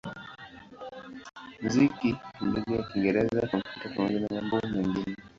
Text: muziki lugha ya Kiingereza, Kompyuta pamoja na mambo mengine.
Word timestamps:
muziki 1.61 2.09
lugha 2.51 2.71
ya 2.77 2.83
Kiingereza, 2.87 3.43
Kompyuta 3.53 3.87
pamoja 3.95 4.17
na 4.19 4.27
mambo 4.31 4.55
mengine. 4.73 5.17